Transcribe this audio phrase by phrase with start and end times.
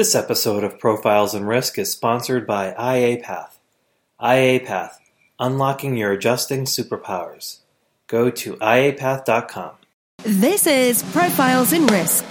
[0.00, 3.58] This episode of Profiles in Risk is sponsored by IAPath.
[4.18, 4.94] IAPath,
[5.38, 7.58] unlocking your adjusting superpowers.
[8.06, 9.72] Go to iapath.com.
[10.24, 12.24] This is Profiles in Risk.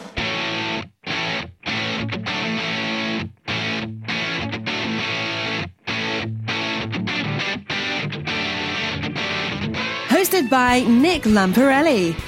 [10.08, 12.20] Hosted by Nick Lamparelli.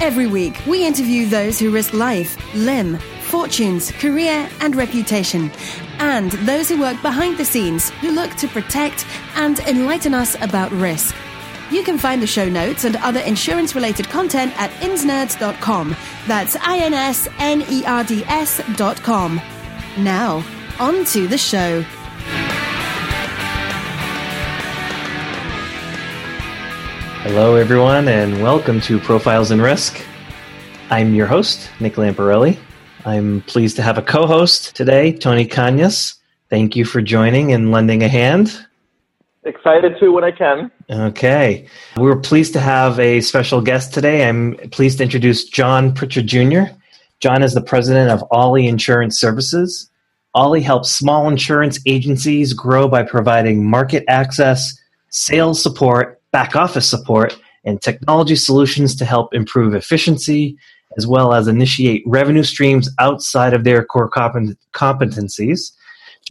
[0.00, 2.98] Every week, we interview those who risk life, limb,
[3.30, 5.50] fortunes, career, and reputation,
[5.98, 10.72] and those who work behind the scenes who look to protect and enlighten us about
[10.72, 11.14] risk.
[11.70, 15.94] You can find the show notes and other insurance related content at insnerds.com.
[16.26, 19.40] That's I N S N E R D S.com.
[19.98, 20.44] Now,
[20.80, 21.82] on to the show.
[27.22, 30.04] Hello, everyone, and welcome to Profiles in Risk.
[30.90, 32.58] I'm your host, Nick Lamparelli.
[33.04, 36.16] I'm pleased to have a co host today, Tony Cañas.
[36.48, 38.66] Thank you for joining and lending a hand.
[39.44, 40.70] Excited to when I can.
[40.90, 41.66] Okay.
[41.96, 44.28] We're pleased to have a special guest today.
[44.28, 46.64] I'm pleased to introduce John Pritchard Jr.
[47.20, 49.88] John is the president of Ollie Insurance Services.
[50.34, 57.38] Ollie helps small insurance agencies grow by providing market access, sales support, back office support,
[57.64, 60.56] and technology solutions to help improve efficiency,
[60.96, 65.72] as well as initiate revenue streams outside of their core competencies.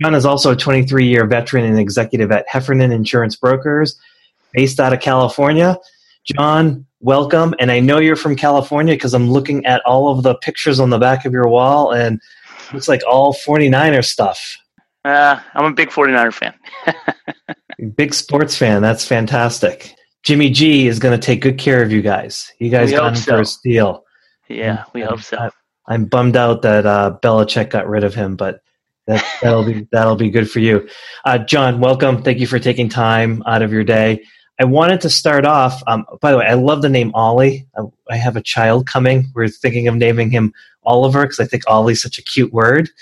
[0.02, 4.00] John is also a 23 year veteran and executive at Heffernan Insurance Brokers,
[4.54, 5.78] based out of California.
[6.26, 7.54] John, welcome.
[7.60, 10.90] And I know you're from California because I'm looking at all of the pictures on
[10.90, 12.22] the back of your wall and
[12.74, 14.58] looks like all 49er stuff.
[15.06, 16.54] Uh, I'm a big 49er fan.
[17.96, 18.82] big sports fan.
[18.82, 19.96] That's fantastic.
[20.24, 22.52] Jimmy G is going to take good care of you guys.
[22.60, 23.32] You guys we got him so.
[23.32, 24.04] for a steal.
[24.50, 25.50] Yeah, we hope so.
[25.88, 28.62] I, am bummed out that uh, Belichick got rid of him, but
[29.06, 30.90] that, will be that'll be good for you.
[31.24, 32.24] Uh, John, welcome.
[32.24, 34.24] Thank you for taking time out of your day.
[34.60, 35.82] I wanted to start off.
[35.88, 37.66] Um, by the way, I love the name Ollie.
[37.78, 39.28] I, I have a child coming.
[39.34, 40.52] We're thinking of naming him
[40.84, 42.90] Oliver because I think Ollie's such a cute word.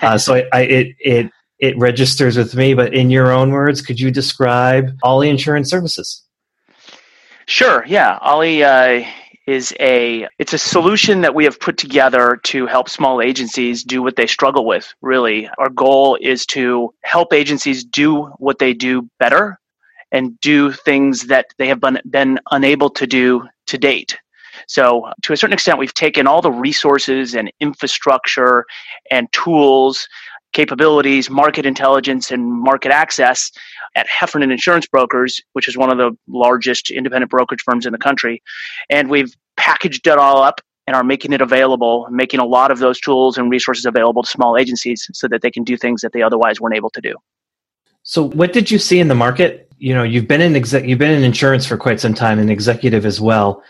[0.00, 2.72] Uh, so I, I, it it it registers with me.
[2.72, 6.22] But in your own words, could you describe Ollie Insurance Services?
[7.46, 7.84] Sure.
[7.86, 8.62] Yeah, Ollie.
[8.62, 9.04] Uh,
[9.48, 14.02] is a it's a solution that we have put together to help small agencies do
[14.02, 15.48] what they struggle with really.
[15.56, 19.58] Our goal is to help agencies do what they do better
[20.12, 24.18] and do things that they have been, been unable to do to date.
[24.66, 28.66] So to a certain extent we've taken all the resources and infrastructure
[29.10, 30.06] and tools
[30.52, 33.50] capabilities, market intelligence, and market access
[33.94, 37.98] at Heffernan Insurance Brokers, which is one of the largest independent brokerage firms in the
[37.98, 38.42] country.
[38.90, 42.78] And we've packaged it all up and are making it available, making a lot of
[42.78, 46.12] those tools and resources available to small agencies so that they can do things that
[46.12, 47.14] they otherwise weren't able to do.
[48.04, 49.70] So, what did you see in the market?
[49.76, 53.04] You know, you've been in you've been in insurance for quite some time, and executive
[53.04, 53.62] as well.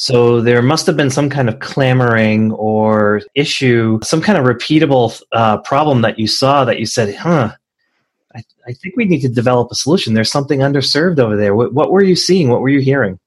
[0.00, 5.20] So there must have been some kind of clamoring or issue, some kind of repeatable
[5.32, 7.50] uh, problem that you saw that you said, huh,
[8.32, 10.14] I, I, think we need to develop a solution.
[10.14, 11.52] There's something underserved over there.
[11.56, 12.48] What, what were you seeing?
[12.48, 13.18] What were you hearing?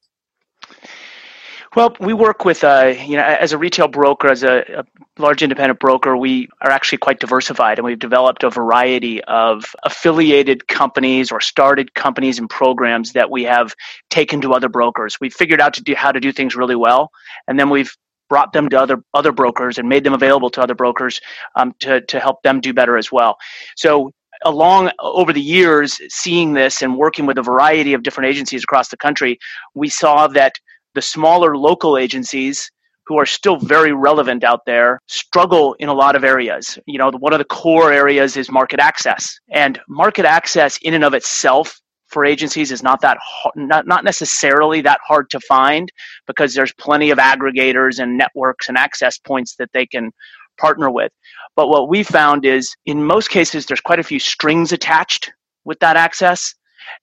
[1.74, 4.84] Well, we work with, uh, you know, as a retail broker, as a, a,
[5.18, 10.68] large independent broker, we are actually quite diversified, and we've developed a variety of affiliated
[10.68, 13.74] companies or started companies and programs that we have
[14.10, 15.18] taken to other brokers.
[15.22, 17.10] We've figured out to do how to do things really well,
[17.48, 17.96] and then we've
[18.30, 21.22] brought them to other other brokers and made them available to other brokers
[21.56, 23.38] um, to to help them do better as well.
[23.78, 24.12] So
[24.44, 28.90] along over the years seeing this and working with a variety of different agencies across
[28.90, 29.38] the country
[29.76, 30.54] we saw that
[30.96, 32.70] the smaller local agencies
[33.06, 36.78] who are still very relevant out there struggle in a lot of areas.
[36.86, 39.38] You know, one of the core areas is market access.
[39.50, 43.18] And market access in and of itself for agencies is not that
[43.56, 45.92] not, not necessarily that hard to find
[46.28, 50.12] because there's plenty of aggregators and networks and access points that they can
[50.58, 51.12] partner with.
[51.56, 55.32] But what we found is in most cases there's quite a few strings attached
[55.64, 56.54] with that access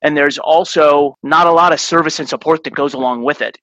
[0.01, 3.57] and there's also not a lot of service and support that goes along with it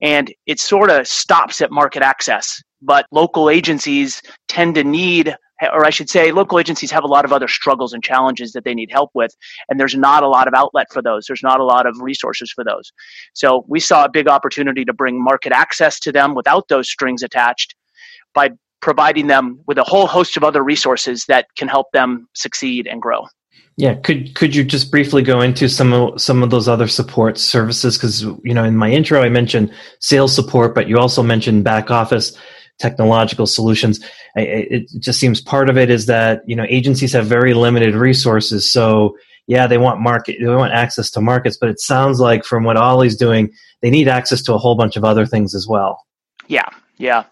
[0.00, 2.62] and it sort of stops at market access.
[2.82, 5.34] But local agencies tend to need,
[5.72, 8.64] or I should say, local agencies have a lot of other struggles and challenges that
[8.64, 9.34] they need help with,
[9.68, 11.26] and there's not a lot of outlet for those.
[11.26, 12.92] There's not a lot of resources for those.
[13.32, 17.22] So we saw a big opportunity to bring market access to them without those strings
[17.22, 17.74] attached
[18.34, 18.50] by
[18.80, 23.00] providing them with a whole host of other resources that can help them succeed and
[23.00, 23.26] grow.
[23.76, 27.36] Yeah, could could you just briefly go into some of some of those other support
[27.38, 27.96] services?
[27.96, 31.90] Because you know, in my intro, I mentioned sales support, but you also mentioned back
[31.90, 32.36] office.
[32.78, 34.00] technological solutions.
[34.34, 38.70] It just seems part of it is that you know agencies have very limited resources,
[38.70, 42.64] so yeah, they want market, they want access to markets, but it sounds like from
[42.64, 46.04] what Ollie's doing, they need access to a whole bunch of other things as well.
[46.48, 46.68] Yeah,
[46.98, 47.24] yeah.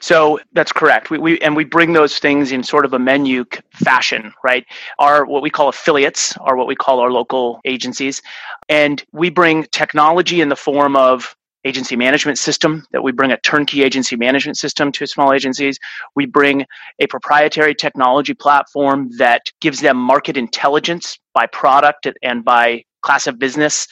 [0.00, 1.10] So that's correct.
[1.10, 3.44] We, we and we bring those things in sort of a menu
[3.74, 4.64] fashion, right?
[4.98, 8.22] Our what we call affiliates are what we call our local agencies,
[8.68, 13.36] and we bring technology in the form of agency management system that we bring a
[13.40, 15.78] turnkey agency management system to small agencies
[16.16, 16.64] we bring
[17.00, 23.38] a proprietary technology platform that gives them market intelligence by product and by class of
[23.38, 23.86] business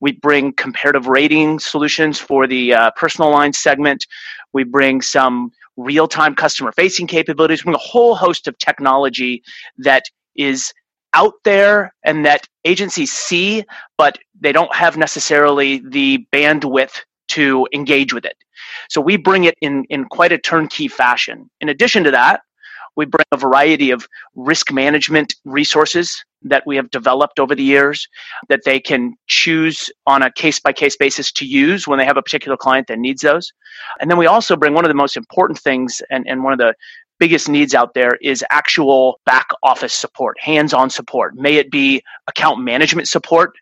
[0.00, 4.06] we bring comparative rating solutions for the uh, personal line segment
[4.52, 9.42] we bring some real-time customer facing capabilities we bring a whole host of technology
[9.78, 10.04] that
[10.36, 10.72] is
[11.14, 13.64] out there and that agencies see,
[13.98, 18.36] but they don't have necessarily the bandwidth to engage with it.
[18.88, 21.50] So we bring it in, in quite a turnkey fashion.
[21.60, 22.42] In addition to that,
[22.96, 28.08] we bring a variety of risk management resources that we have developed over the years
[28.48, 32.16] that they can choose on a case by case basis to use when they have
[32.16, 33.52] a particular client that needs those.
[34.00, 36.58] And then we also bring one of the most important things and, and one of
[36.58, 36.74] the
[37.18, 41.36] biggest needs out there is actual back office support, hands on support.
[41.36, 43.52] May it be account management support,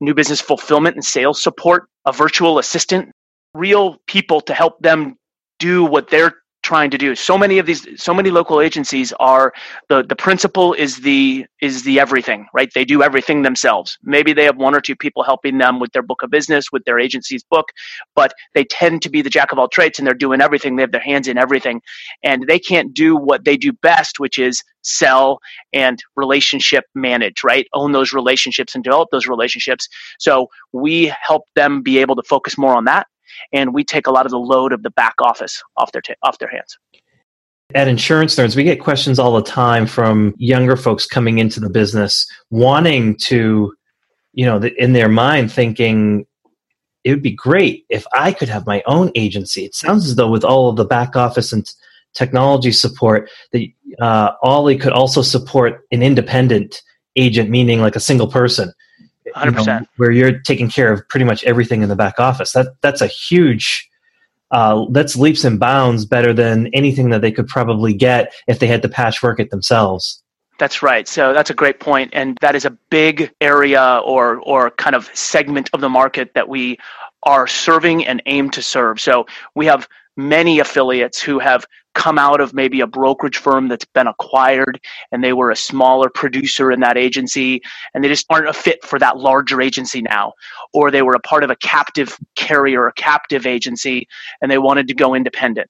[0.00, 3.12] new business fulfillment and sales support, a virtual assistant,
[3.54, 5.16] real people to help them
[5.58, 6.34] do what they're
[6.68, 7.14] trying to do.
[7.14, 9.52] So many of these so many local agencies are
[9.88, 12.70] the the principal is the is the everything right?
[12.74, 13.98] They do everything themselves.
[14.02, 16.84] Maybe they have one or two people helping them with their book of business with
[16.84, 17.68] their agency's book
[18.14, 20.76] but they tend to be the jack of all trades and they're doing everything.
[20.76, 21.80] They have their hands in everything.
[22.22, 25.38] And they can't do what they do best which is sell
[25.72, 27.66] and relationship manage right?
[27.74, 29.88] Own those relationships and develop those relationships.
[30.18, 33.06] So we help them be able to focus more on that
[33.52, 36.38] and we take a lot of the load of the back office off their off
[36.38, 36.78] their hands.
[37.74, 41.68] At Insurance Nerds, we get questions all the time from younger folks coming into the
[41.68, 43.74] business wanting to,
[44.32, 46.26] you know, in their mind thinking
[47.04, 49.64] it would be great if I could have my own agency.
[49.64, 51.70] It sounds as though with all of the back office and
[52.14, 53.66] technology support, that
[54.00, 56.82] uh, Ollie could also support an independent
[57.16, 58.72] agent, meaning like a single person
[59.34, 62.52] hundred percent, where you're taking care of pretty much everything in the back office.
[62.52, 63.88] That that's a huge.
[64.50, 68.66] Uh, that's leaps and bounds better than anything that they could probably get if they
[68.66, 70.22] had to patchwork it themselves.
[70.58, 71.06] That's right.
[71.06, 75.10] So that's a great point, and that is a big area or or kind of
[75.14, 76.78] segment of the market that we
[77.22, 79.00] are serving and aim to serve.
[79.00, 81.64] So we have many affiliates who have
[81.98, 84.80] come out of maybe a brokerage firm that's been acquired
[85.10, 87.60] and they were a smaller producer in that agency
[87.92, 90.32] and they just aren't a fit for that larger agency now.
[90.72, 94.06] Or they were a part of a captive carrier a captive agency
[94.40, 95.68] and they wanted to go independent.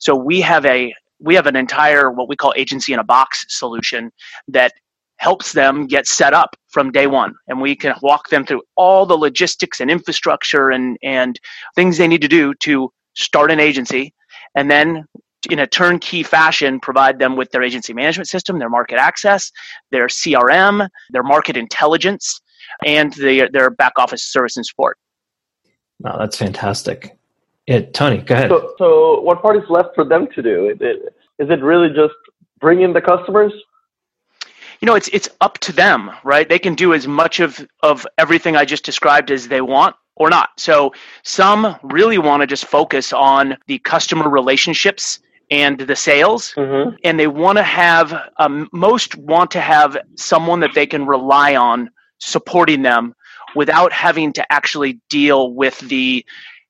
[0.00, 3.44] So we have a we have an entire what we call agency in a box
[3.48, 4.10] solution
[4.48, 4.72] that
[5.18, 7.34] helps them get set up from day one.
[7.48, 11.38] And we can walk them through all the logistics and infrastructure and and
[11.74, 14.14] things they need to do to start an agency,
[14.54, 15.04] and then
[15.46, 19.52] in a turnkey fashion provide them with their agency management system, their market access,
[19.90, 22.40] their CRM, their market intelligence,
[22.84, 24.98] and the, their back office service and support.
[26.00, 27.16] Wow, that's fantastic.
[27.66, 28.50] Yeah, Tony, go ahead.
[28.50, 30.70] So, so what part is left for them to do?
[30.70, 32.14] Is it, is it really just
[32.60, 33.52] bring in the customers?
[34.80, 36.46] You know, it's it's up to them, right?
[36.46, 40.28] They can do as much of of everything I just described as they want or
[40.28, 40.50] not.
[40.58, 45.18] So some really want to just focus on the customer relationships
[45.50, 46.96] and the sales mm-hmm.
[47.04, 51.54] and they want to have um, most want to have someone that they can rely
[51.54, 53.14] on supporting them
[53.54, 56.24] without having to actually deal with the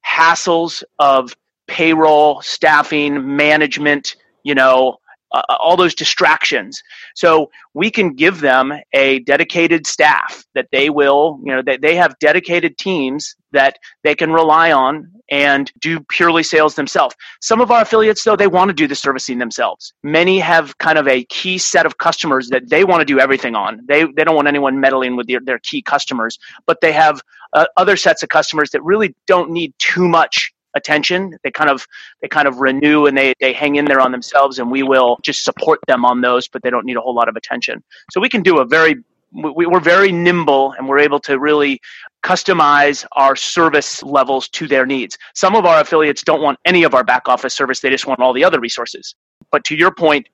[0.06, 1.34] hassles of
[1.66, 4.98] payroll staffing management you know
[5.32, 6.82] uh, all those distractions.
[7.14, 11.96] So we can give them a dedicated staff that they will, you know, that they
[11.96, 17.14] have dedicated teams that they can rely on and do purely sales themselves.
[17.40, 19.92] Some of our affiliates, though, they want to do the servicing themselves.
[20.02, 23.54] Many have kind of a key set of customers that they want to do everything
[23.54, 23.80] on.
[23.86, 27.20] They, they don't want anyone meddling with their, their key customers, but they have
[27.52, 31.36] uh, other sets of customers that really don't need too much attention.
[31.42, 31.86] They kind of
[32.22, 35.18] they kind of renew and they they hang in there on themselves, and we will
[35.22, 37.82] just support them on those, but they don't need a whole lot of attention.
[38.10, 38.96] So we can do a very
[39.32, 41.80] we, we're very nimble and we're able to really
[42.24, 45.18] customize our service levels to their needs.
[45.34, 48.20] Some of our affiliates don't want any of our back office service, they just want
[48.20, 49.14] all the other resources.
[49.50, 50.28] But to your point,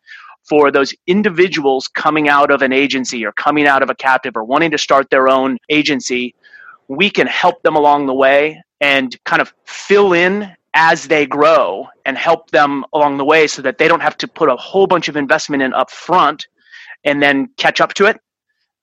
[0.48, 4.44] for those individuals coming out of an agency or coming out of a captive or
[4.44, 6.34] wanting to start their own agency,
[6.88, 11.86] we can help them along the way and kind of fill in as they grow
[12.04, 14.86] and help them along the way so that they don't have to put a whole
[14.86, 16.46] bunch of investment in up front
[17.04, 18.20] and then catch up to it.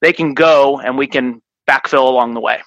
[0.01, 2.59] They can go and we can backfill along the way.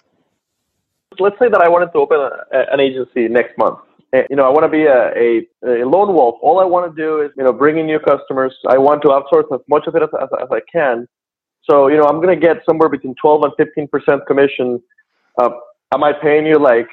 [1.18, 3.78] Let's say that I wanted to open a, an agency next month.
[4.28, 6.36] You know, I want to be a, a, a, lone wolf.
[6.42, 8.54] All I want to do is, you know, bring in new customers.
[8.68, 11.08] I want to outsource as much of it as, as, as I can.
[11.62, 14.82] So, you know, I'm going to get somewhere between 12 and 15% commission.
[15.38, 15.50] Uh,
[15.94, 16.88] am I paying you like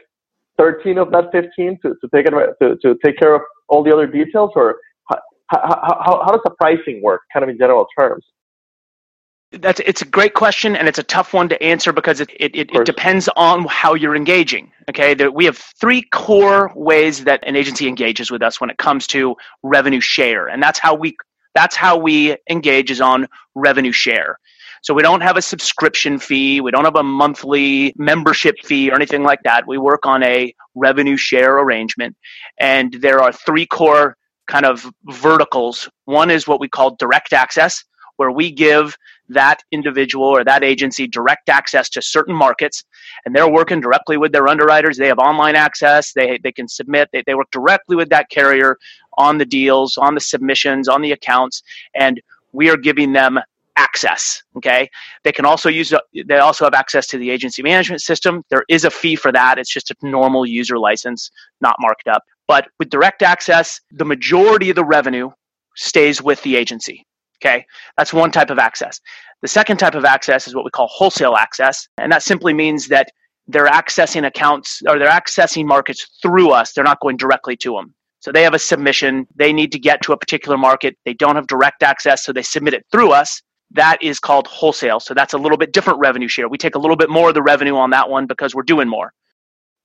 [0.60, 3.92] 13 of that 15 to, to take it to, to take care of all the
[3.92, 4.76] other details or
[5.10, 5.18] how,
[5.50, 8.24] how, how does the pricing work kind of in general terms?
[9.52, 12.56] That's it's a great question and it's a tough one to answer because it, it,
[12.56, 15.16] it, it depends on how you're engaging okay?
[15.16, 19.08] There, we have three core ways that an agency engages with us when it comes
[19.08, 21.18] to revenue share and that's how we
[21.56, 24.38] that's how we engage is on revenue share
[24.82, 28.96] so we don't have a subscription fee, we don't have a monthly membership fee or
[28.96, 29.68] anything like that.
[29.68, 32.16] We work on a revenue share arrangement.
[32.60, 34.18] And there are three core
[34.48, 35.90] kind of verticals.
[36.06, 37.84] One is what we call direct access,
[38.18, 38.98] where we give
[39.30, 42.84] that individual or that agency direct access to certain markets
[43.26, 47.08] and they're working directly with their underwriters they have online access they, they can submit
[47.14, 48.76] they, they work directly with that carrier
[49.18, 51.62] on the deals on the submissions on the accounts
[51.94, 52.20] and
[52.52, 53.40] we are giving them
[53.80, 54.44] access.
[54.58, 54.90] Okay,
[55.24, 55.94] they can also use.
[56.14, 58.44] They also have access to the agency management system.
[58.50, 59.58] There is a fee for that.
[59.58, 61.32] It's just a normal user license,
[61.62, 62.24] not marked up.
[62.48, 65.30] But with direct access, the majority of the revenue
[65.76, 67.06] stays with the agency.
[67.42, 67.66] Okay,
[67.98, 69.00] that's one type of access.
[69.42, 72.88] The second type of access is what we call wholesale access, and that simply means
[72.90, 73.10] that
[73.48, 76.74] they're accessing accounts or they're accessing markets through us.
[76.74, 77.96] They're not going directly to them.
[78.20, 79.26] So they have a submission.
[79.36, 80.98] They need to get to a particular market.
[81.06, 85.00] They don't have direct access, so they submit it through us that is called wholesale.
[85.00, 86.50] So that's a little bit different revenue share.
[86.50, 88.88] We take a little bit more of the revenue on that one because we're doing
[88.88, 89.14] more.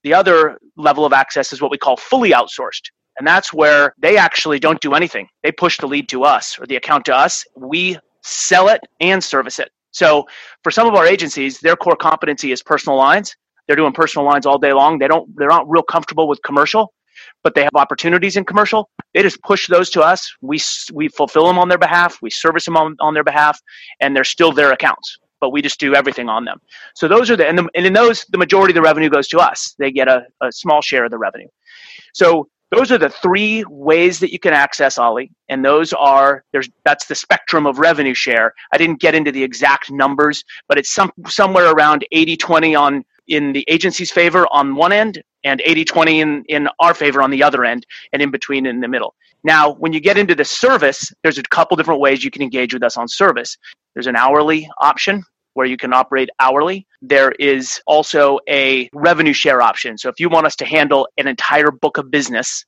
[0.05, 2.91] The other level of access is what we call fully outsourced.
[3.19, 5.29] And that's where they actually don't do anything.
[5.43, 7.45] They push the lead to us or the account to us.
[7.57, 9.71] We sell it and service it.
[9.93, 10.27] So
[10.65, 13.37] for some of our agencies, their core competency is personal lines.
[13.67, 14.99] They're doing personal lines all day long.
[14.99, 16.94] They don't they're not real comfortable with commercial
[17.45, 18.91] but they have opportunities in commercial.
[19.13, 20.35] They just push those to us.
[20.41, 20.59] We
[20.93, 22.19] we fulfill them on their behalf.
[22.23, 23.61] We service them on, on their behalf,
[24.01, 25.19] and they're still their accounts.
[25.41, 26.59] But we just do everything on them.
[26.97, 29.29] So those are the and, the, and in those the majority of the revenue goes
[29.29, 29.75] to us.
[29.79, 31.49] They get a, a small share of the revenue.
[32.15, 36.69] So those are the three ways that you can access Ollie, and those are there's
[36.85, 38.55] that's the spectrum of revenue share.
[38.73, 43.53] I didn't get into the exact numbers, but it's some somewhere around 80-20 on in
[43.53, 47.65] the agency's favor on one end and 80-20 in, in our favor on the other
[47.65, 49.15] end and in between in the middle.
[49.43, 52.73] Now, when you get into the service, there's a couple different ways you can engage
[52.73, 53.59] with us on service.
[53.95, 56.87] There's an hourly option where you can operate hourly.
[57.03, 59.99] There is also a revenue share option.
[59.99, 62.65] So if you want us to handle an entire book of business,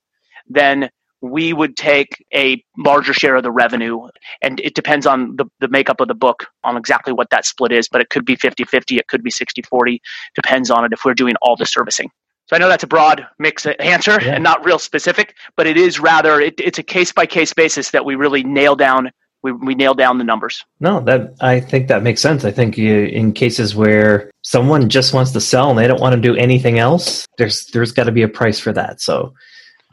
[0.49, 0.91] then
[1.31, 4.07] we would take a larger share of the revenue.
[4.43, 7.73] And it depends on the, the makeup of the book on exactly what that split
[7.73, 10.01] is, but it could be 50 50, it could be 60 40,
[10.35, 12.11] depends on it if we're doing all the servicing.
[12.49, 14.35] So I know that's a broad mix answer yeah.
[14.35, 17.91] and not real specific, but it is rather it, it's a case by case basis
[17.91, 19.11] that we really nail down
[19.43, 20.65] we, we nail down the numbers.
[20.81, 22.45] No, that I think that makes sense.
[22.45, 26.15] I think you, in cases where someone just wants to sell and they don't want
[26.17, 29.01] to do anything else, there's there's got to be a price for that.
[29.01, 29.35] So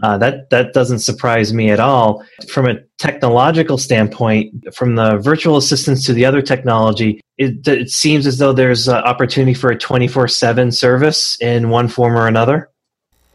[0.01, 2.25] uh, that that doesn't surprise me at all.
[2.49, 8.25] From a technological standpoint, from the virtual assistants to the other technology, it, it seems
[8.25, 12.69] as though there's opportunity for a 24/7 service in one form or another.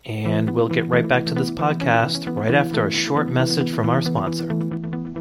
[0.04, 4.00] And we'll get right back to this podcast right after a short message from our
[4.00, 4.50] sponsor.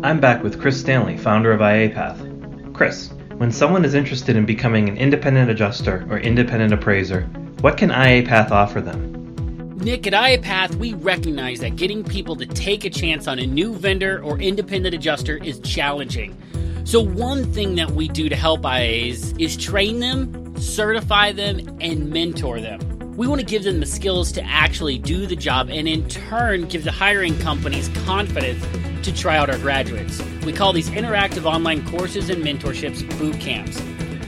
[0.04, 2.74] I'm back with Chris Stanley, founder of IAPath.
[2.74, 7.24] Chris, when someone is interested in becoming an independent adjuster or independent appraiser,
[7.62, 9.17] what can IAPath offer them?
[9.78, 13.76] Nick, at IAPath, we recognize that getting people to take a chance on a new
[13.76, 16.36] vendor or independent adjuster is challenging.
[16.84, 22.10] So, one thing that we do to help IAs is train them, certify them, and
[22.10, 22.80] mentor them.
[23.16, 26.68] We want to give them the skills to actually do the job and, in turn,
[26.68, 28.66] give the hiring companies confidence
[29.06, 30.20] to try out our graduates.
[30.44, 33.80] We call these interactive online courses and mentorships boot camps.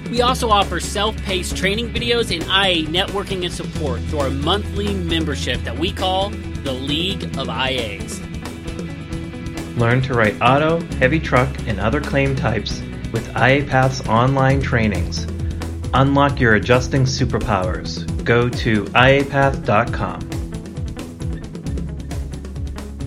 [0.09, 4.93] We also offer self paced training videos and IA networking and support through our monthly
[4.93, 8.25] membership that we call the League of IAs.
[9.77, 12.81] Learn to write auto, heavy truck, and other claim types
[13.13, 15.25] with IAPath's online trainings.
[15.93, 18.05] Unlock your adjusting superpowers.
[18.23, 20.27] Go to iapath.com.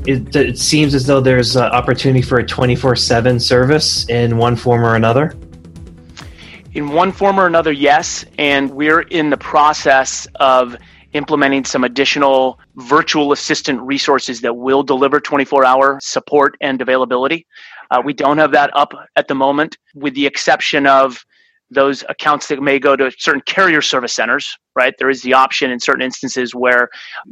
[0.04, 4.84] It, it seems as though there's opportunity for a 24 7 service in one form
[4.84, 5.34] or another
[6.74, 8.24] in one form or another, yes.
[8.38, 10.76] And we're in the process of
[11.12, 17.46] implementing some additional virtual assistant resources that will deliver 24 hour support and availability.
[17.90, 21.22] Uh, we don't have that up at the moment, with the exception of
[21.70, 25.70] those accounts that may go to certain carrier service centers right there is the option
[25.70, 26.90] in certain instances where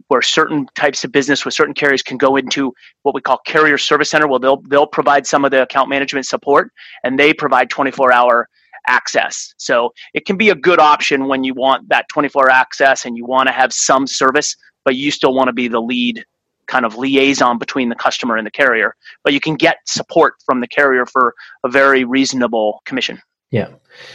[0.08, 3.76] where certain types of business with certain carriers can go into what we call carrier
[3.76, 6.72] service center well they'll they'll provide some of the account management support
[7.04, 8.48] and they provide 24 hour
[8.86, 9.54] access.
[9.56, 13.24] So it can be a good option when you want that 24 access and you
[13.24, 16.24] want to have some service, but you still want to be the lead
[16.66, 18.94] kind of liaison between the customer and the carrier.
[19.24, 21.34] But you can get support from the carrier for
[21.64, 23.20] a very reasonable commission.
[23.50, 23.70] Yeah.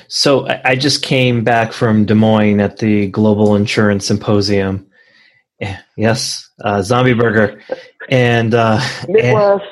[0.07, 4.87] So I just came back from Des Moines at the Global Insurance Symposium.
[5.59, 7.61] Eh, yes, uh, Zombie Burger,
[8.09, 9.63] and uh, Midwest.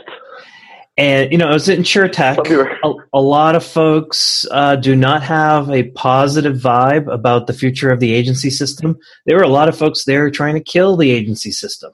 [0.95, 2.37] And, you know, I was in InsureTech.
[2.83, 7.89] A, a lot of folks uh, do not have a positive vibe about the future
[7.89, 8.99] of the agency system.
[9.25, 11.91] There were a lot of folks there trying to kill the agency system.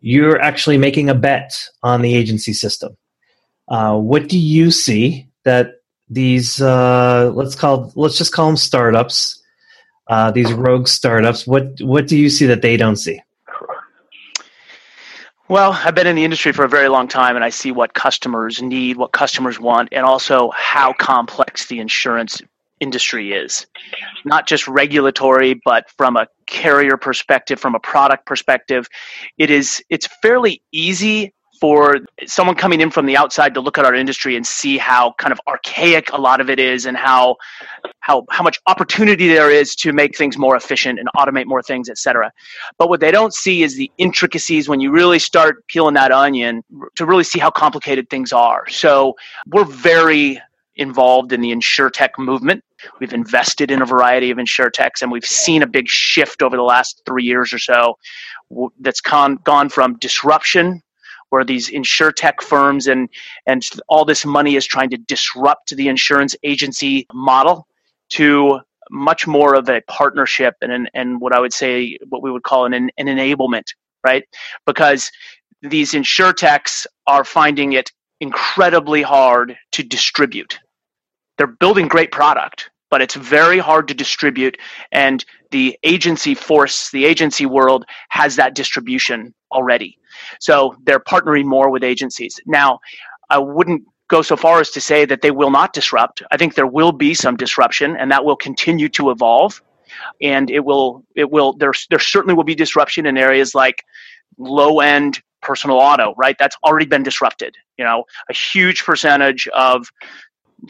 [0.00, 2.96] You're actually making a bet on the agency system.
[3.66, 5.76] Uh, what do you see that
[6.10, 9.42] these uh, let's call let's just call them startups,
[10.06, 11.46] uh, these rogue startups?
[11.46, 13.20] What what do you see that they don't see?
[15.48, 17.94] Well, I've been in the industry for a very long time and I see what
[17.94, 22.42] customers need, what customers want, and also how complex the insurance
[22.80, 23.66] industry is.
[24.26, 28.88] Not just regulatory, but from a carrier perspective, from a product perspective.
[29.38, 33.84] It is it's fairly easy for someone coming in from the outside to look at
[33.84, 37.36] our industry and see how kind of archaic a lot of it is and how
[38.00, 41.88] how how much opportunity there is to make things more efficient and automate more things
[41.88, 42.30] etc
[42.78, 46.62] but what they don't see is the intricacies when you really start peeling that onion
[46.96, 48.68] to really see how complicated things are.
[48.68, 49.14] So
[49.46, 50.40] we're very
[50.76, 52.64] involved in the insure tech movement.
[53.00, 56.56] We've invested in a variety of insure techs, and we've seen a big shift over
[56.56, 57.98] the last three years or so
[58.80, 60.82] that's con- gone from disruption
[61.30, 63.08] where these insure tech firms and
[63.46, 67.66] and all this money is trying to disrupt the insurance agency model
[68.10, 72.30] to much more of a partnership and an, and what I would say what we
[72.30, 73.64] would call an, an enablement,
[74.04, 74.24] right?
[74.66, 75.10] Because
[75.62, 80.58] these insure techs are finding it incredibly hard to distribute.
[81.36, 84.56] They're building great product, but it's very hard to distribute
[84.92, 89.98] and the agency force, the agency world has that distribution already.
[90.40, 92.38] So they're partnering more with agencies.
[92.46, 92.80] Now,
[93.30, 96.22] I wouldn't go so far as to say that they will not disrupt.
[96.30, 99.62] I think there will be some disruption and that will continue to evolve.
[100.22, 103.84] And it will, it will, there, there certainly will be disruption in areas like
[104.38, 106.36] low end personal auto, right?
[106.38, 107.54] That's already been disrupted.
[107.78, 109.88] You know, a huge percentage of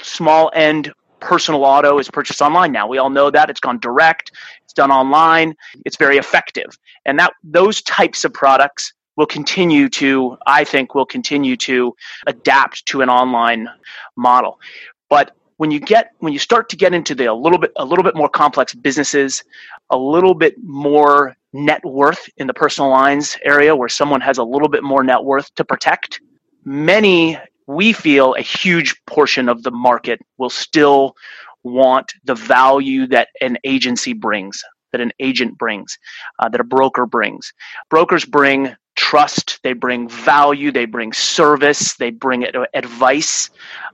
[0.03, 2.87] small end personal auto is purchased online now.
[2.87, 5.55] We all know that it's gone direct, it's done online,
[5.85, 6.79] it's very effective.
[7.05, 11.95] And that those types of products will continue to, I think, will continue to
[12.27, 13.69] adapt to an online
[14.17, 14.61] model.
[15.11, 17.85] But when you get when you start to get into the a little bit a
[17.85, 19.43] little bit more complex businesses,
[19.91, 24.45] a little bit more net worth in the personal lines area where someone has a
[24.45, 26.21] little bit more net worth to protect,
[26.65, 31.15] many we feel a huge portion of the market will still
[31.65, 35.99] want the value that an agency brings, that an agent brings,
[36.39, 37.53] uh, that a broker brings.
[37.91, 43.51] Brokers bring trust, they bring value, they bring service, they bring advice,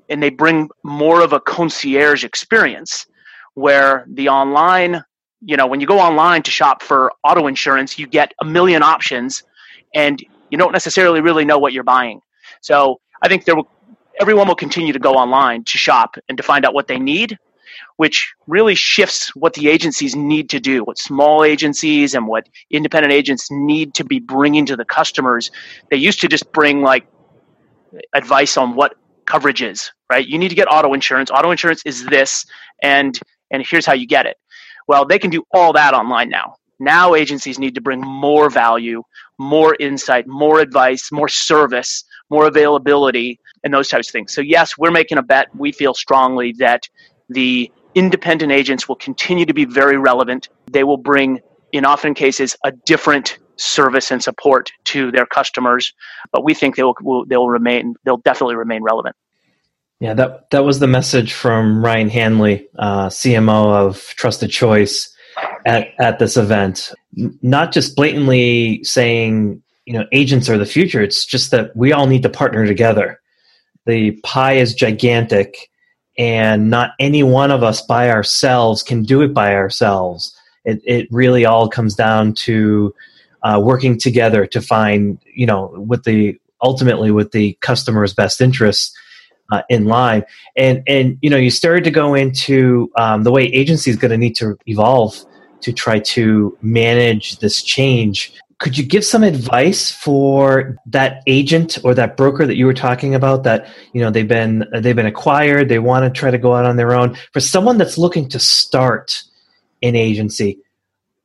[0.08, 3.06] and they bring more of a concierge experience
[3.54, 5.02] where the online,
[5.40, 8.84] you know, when you go online to shop for auto insurance, you get a million
[8.84, 9.42] options
[9.96, 12.20] and you don't necessarily really know what you're buying.
[12.60, 13.68] So I think there will,
[14.20, 17.38] everyone will continue to go online to shop and to find out what they need
[17.96, 23.12] which really shifts what the agencies need to do, what small agencies and what independent
[23.12, 25.50] agents need to be bringing to the customers.
[25.90, 27.06] They used to just bring like
[28.12, 30.26] advice on what coverage is, right?
[30.26, 31.30] You need to get auto insurance.
[31.30, 32.44] Auto insurance is this,
[32.82, 33.18] and
[33.50, 34.37] and here's how you get it.
[34.88, 36.56] Well, they can do all that online now.
[36.80, 39.02] Now agencies need to bring more value,
[39.38, 44.32] more insight, more advice, more service, more availability, and those types of things.
[44.32, 45.54] So yes, we're making a bet.
[45.56, 46.88] We feel strongly that
[47.28, 50.48] the independent agents will continue to be very relevant.
[50.70, 51.40] They will bring,
[51.72, 55.92] in often cases, a different service and support to their customers,
[56.32, 59.16] but we think they will, will they'll remain they'll definitely remain relevant.
[60.00, 65.14] Yeah, that that was the message from Ryan Hanley, uh, CMO of Trusted Choice,
[65.64, 66.92] at at this event.
[67.42, 71.03] Not just blatantly saying you know agents are the future.
[71.03, 73.20] It's just that we all need to partner together.
[73.87, 75.70] The pie is gigantic
[76.16, 80.35] and not any one of us by ourselves can do it by ourselves.
[80.64, 82.94] it, it really all comes down to
[83.42, 88.96] uh, working together to find you know with the ultimately with the customer's best interests
[89.53, 90.24] uh, in line
[90.57, 94.11] and and you know you started to go into um, the way agency is going
[94.11, 95.22] to need to evolve
[95.64, 98.33] to try to manage this change.
[98.59, 103.14] Could you give some advice for that agent or that broker that you were talking
[103.14, 106.55] about that you know they've been they've been acquired they want to try to go
[106.55, 107.16] out on their own?
[107.33, 109.22] For someone that's looking to start
[109.83, 110.59] an agency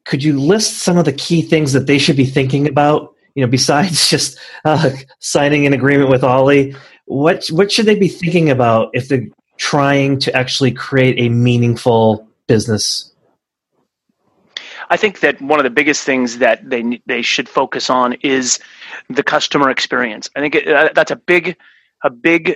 [0.05, 3.13] could you list some of the key things that they should be thinking about?
[3.35, 6.75] You know besides just uh, signing an agreement with ollie
[7.05, 12.27] what what should they be thinking about if they're trying to actually create a meaningful
[12.47, 13.08] business
[14.89, 18.59] I think that one of the biggest things that they they should focus on is
[19.09, 20.29] the customer experience.
[20.35, 21.57] I think it, uh, that's a big
[22.03, 22.55] a big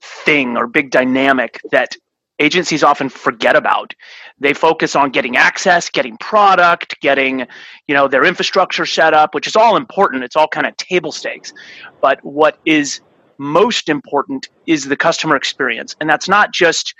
[0.00, 1.96] thing or big dynamic that
[2.38, 3.94] agencies often forget about.
[4.38, 7.46] They focus on getting access, getting product, getting
[7.86, 10.24] you know their infrastructure set up, which is all important.
[10.24, 11.52] It's all kind of table stakes.
[12.00, 13.00] But what is
[13.38, 16.94] most important is the customer experience, and that's not just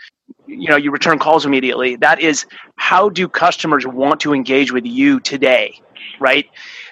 [0.49, 1.97] you know you return calls immediately.
[1.97, 5.81] That is how do customers want to engage with you today
[6.21, 6.47] right?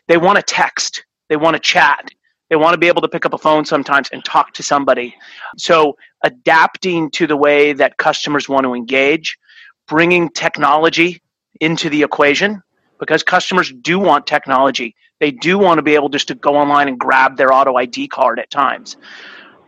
[0.08, 2.10] They want to text they want to chat
[2.50, 5.16] they want to be able to pick up a phone sometimes and talk to somebody.
[5.56, 9.36] So adapting to the way that customers want to engage
[9.88, 11.22] bringing technology
[11.60, 12.62] into the equation
[13.00, 14.94] because customers do want technology.
[15.18, 18.08] They do want to be able just to go online and grab their auto id
[18.08, 18.96] card at times.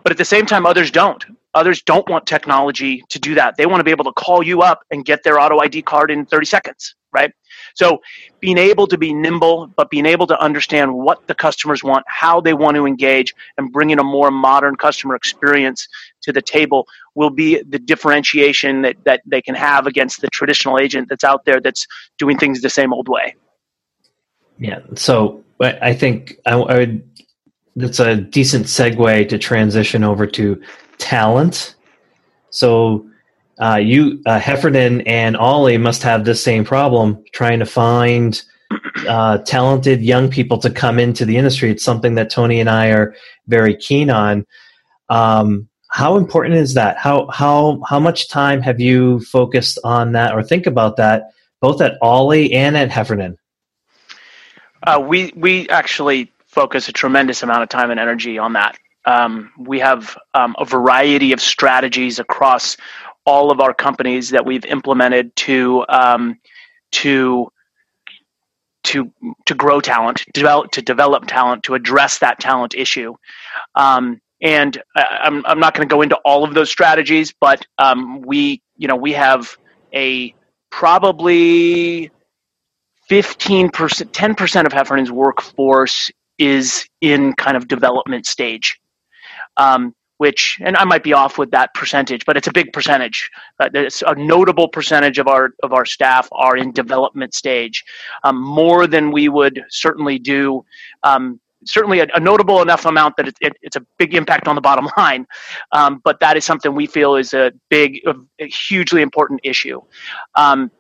[0.05, 1.25] But at the same time others don't
[1.55, 3.57] Others don't want technology to do that.
[3.57, 6.11] They want to be able to call you up and get their auto ID card
[6.11, 7.33] in 30 seconds, right?
[7.75, 8.01] So
[8.41, 12.41] being able to be nimble, but being able to understand what the customers want, how
[12.41, 15.89] they want to engage, and bringing a more modern customer experience
[16.23, 20.79] to the table will be the differentiation that, that they can have against the traditional
[20.79, 21.87] agent that's out there that's
[22.19, 23.35] doing things the same old way.
[24.59, 24.81] Yeah.
[24.95, 27.09] So I think I, I would
[27.79, 30.61] that's a decent segue to transition over to
[30.99, 31.77] talent.
[32.51, 33.09] So
[33.61, 38.43] uh, you, uh, Heffernan and Ollie must have the same problem trying to find
[39.09, 41.71] uh, talented young people to come into the industry.
[41.71, 43.15] It's something that Tony and I are
[43.47, 44.47] very keen on.
[45.09, 46.99] Um, how important is that?
[46.99, 51.31] How how how much time have you focused on that or think about that,
[51.63, 53.39] both at Ollie and at Heffernan?
[54.83, 58.79] Uh, we we actually focus a tremendous amount of time and energy on that.
[59.05, 62.77] Um, we have um, a variety of strategies across
[63.25, 66.39] all of our companies that we've implemented to um,
[66.93, 67.49] to
[68.85, 69.13] to
[69.47, 73.15] to grow talent, to develop to develop talent, to address that talent issue.
[73.75, 77.35] Um, and I, am I'm, I'm not going to go into all of those strategies,
[77.41, 79.57] but um, we you know we have
[79.95, 80.35] a
[80.71, 82.11] probably
[83.11, 88.79] 15%, 10% of Heffernan's workforce is in kind of development stage
[89.59, 93.31] um, which and I might be off with that percentage, but it's a big percentage.
[93.61, 93.69] Uh,
[94.07, 97.85] a notable percentage of our of our staff are in development stage,
[98.25, 100.65] um, more than we would certainly do.
[101.05, 104.55] Um, certainly a, a, notable enough amount that it, it, it's a big impact on
[104.55, 105.27] the bottom line,
[105.73, 109.81] um, but that is something we feel is a big, a, a hugely important issue.
[110.37, 110.71] Um,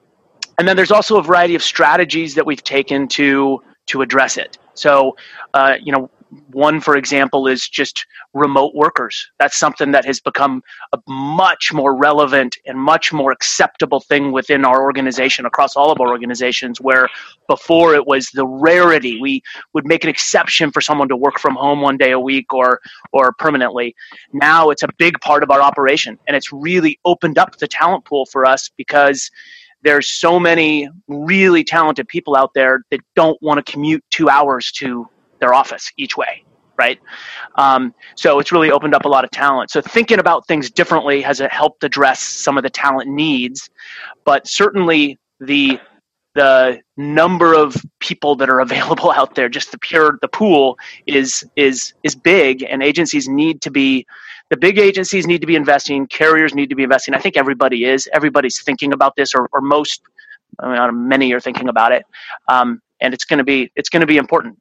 [0.58, 4.58] and then there's also a variety of strategies that we've taken to to address it.
[4.74, 5.16] So,
[5.54, 6.10] uh, you know,
[6.52, 9.30] one, for example, is just remote workers.
[9.38, 14.64] That's something that has become a much more relevant and much more acceptable thing within
[14.64, 17.08] our organization, across all of our organizations, where
[17.48, 19.20] before it was the rarity.
[19.20, 22.52] We would make an exception for someone to work from home one day a week
[22.52, 22.80] or,
[23.12, 23.96] or permanently.
[24.32, 28.04] Now it's a big part of our operation, and it's really opened up the talent
[28.04, 29.30] pool for us because
[29.82, 34.72] there's so many really talented people out there that don't want to commute two hours
[34.72, 35.08] to
[35.40, 36.44] their office each way
[36.78, 37.00] right?
[37.56, 39.68] Um, so it's really opened up a lot of talent.
[39.68, 43.68] So thinking about things differently has helped address some of the talent needs
[44.24, 45.80] but certainly the
[46.34, 51.44] the number of people that are available out there just the pure the pool is
[51.56, 54.06] is is big and agencies need to be
[54.50, 56.06] the big agencies need to be investing.
[56.06, 57.14] Carriers need to be investing.
[57.14, 58.08] I think everybody is.
[58.12, 60.02] Everybody's thinking about this or, or most
[60.60, 62.04] I mean, many are thinking about it.
[62.48, 64.58] Um, and it's going to be it's going to be important.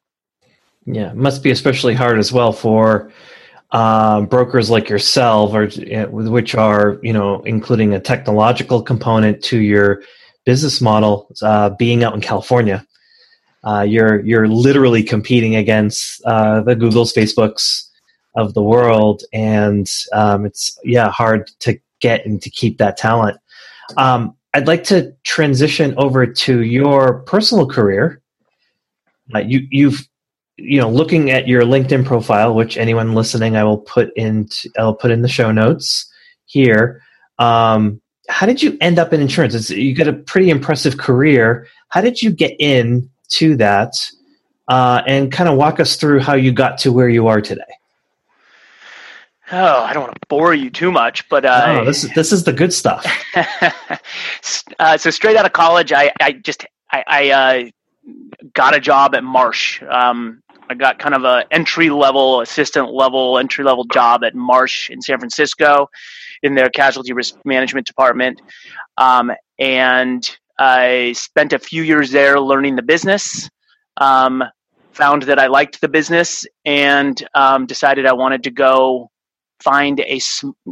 [0.86, 3.12] Yeah, it must be especially hard as well for
[3.72, 10.04] um, brokers like yourself, or which are you know including a technological component to your
[10.46, 11.34] business model.
[11.42, 12.86] Uh, being out in California,
[13.64, 17.87] uh, you're you're literally competing against uh, the Googles, Facebooks
[18.38, 23.38] of the world, and um, it's yeah hard to get and to keep that talent.
[23.98, 28.22] Um, I'd like to transition over to your personal career.
[29.36, 30.08] Uh, you, you've,
[30.58, 34.48] you know, looking at your LinkedIn profile, which anyone listening, I will put in,
[34.78, 36.12] I'll put in the show notes
[36.46, 37.02] here.
[37.38, 39.54] Um, how did you end up in insurance?
[39.54, 41.68] It's, you got a pretty impressive career.
[41.90, 43.94] How did you get in to that?
[44.68, 47.62] Uh, and kind of walk us through how you got to where you are today.
[49.52, 52.34] Oh, I don't want to bore you too much, but uh, no, this is this
[52.34, 53.06] is the good stuff.
[54.80, 58.12] uh, so straight out of college, I, I just I, I uh,
[58.54, 59.82] got a job at Marsh.
[59.84, 64.90] Um, I got kind of a entry level, assistant level, entry level job at Marsh
[64.90, 65.90] in San Francisco,
[66.44, 68.42] in their casualty risk management department,
[68.98, 73.50] um, and I spent a few years there learning the business.
[73.96, 74.44] Um,
[74.92, 79.12] found that I liked the business and um, decided I wanted to go
[79.60, 80.20] find a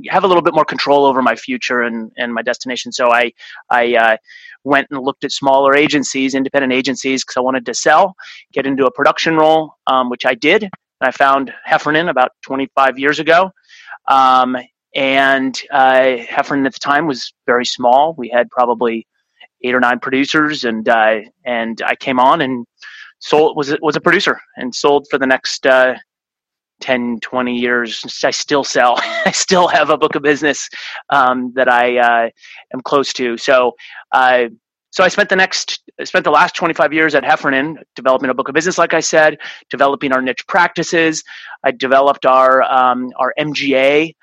[0.09, 2.91] have a little bit more control over my future and, and my destination.
[2.91, 3.31] So I
[3.69, 4.17] I uh,
[4.63, 8.15] went and looked at smaller agencies, independent agencies, because I wanted to sell,
[8.53, 10.69] get into a production role, um, which I did.
[11.01, 13.51] I found Heffernan about 25 years ago.
[14.07, 14.57] Um,
[14.95, 18.15] and uh, Heffernan at the time was very small.
[18.17, 19.05] We had probably
[19.61, 22.65] eight or nine producers, and uh, and I came on and
[23.19, 25.95] sold was was a producer and sold for the next uh,
[26.81, 28.95] 10, 20 years, I still sell.
[29.25, 30.69] I still have a book of business
[31.09, 32.29] um, that I uh,
[32.73, 33.37] am close to.
[33.37, 33.73] So,
[34.11, 34.45] uh,
[34.91, 38.33] so I spent the next, I spent the last 25 years at Heffernan developing a
[38.33, 39.37] book of business, like I said,
[39.69, 41.21] developing our niche practices.
[41.65, 44.13] I developed our um, our MGA.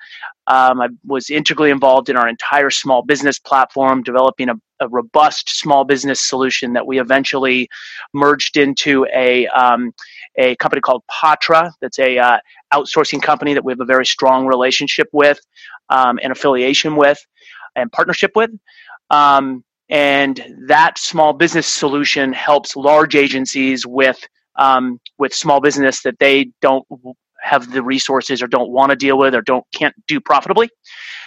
[0.47, 5.47] Um, I was integrally involved in our entire small business platform, developing a, a robust
[5.47, 7.69] small business solution that we eventually
[8.13, 9.93] merged into a um,
[10.37, 11.71] a company called Patra.
[11.81, 12.39] That's a uh,
[12.73, 15.39] outsourcing company that we have a very strong relationship with,
[15.89, 17.19] um, and affiliation with,
[17.75, 18.51] and partnership with.
[19.09, 24.19] Um, and that small business solution helps large agencies with
[24.55, 26.85] um, with small business that they don't
[27.41, 30.69] have the resources or don't want to deal with or don't can't do profitably.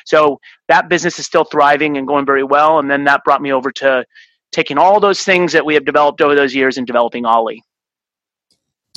[0.05, 2.79] So that business is still thriving and going very well.
[2.79, 4.05] And then that brought me over to
[4.53, 7.63] taking all those things that we have developed over those years and developing Ollie.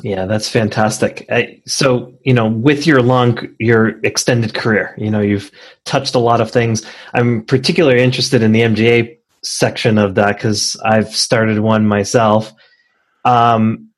[0.04, 1.26] Yeah, that's fantastic.
[1.30, 5.52] I, so, you know, with your long, your extended career, you know, you've
[5.86, 6.86] touched a lot of things.
[7.14, 12.54] I'm particularly interested in the MGA section of that because I've started one myself.
[13.26, 13.90] Um,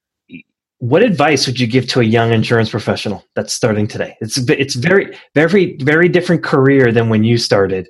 [0.79, 4.17] what advice would you give to a young insurance professional that's starting today?
[4.19, 7.87] It's it's very very very different career than when you started.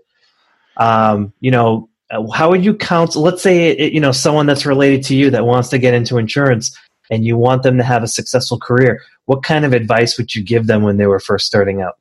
[0.76, 1.88] Um, you know,
[2.34, 3.22] how would you counsel?
[3.22, 6.18] Let's say it, you know someone that's related to you that wants to get into
[6.18, 6.78] insurance
[7.12, 10.42] and you want them to have a successful career, what kind of advice would you
[10.42, 12.00] give them when they were first starting out?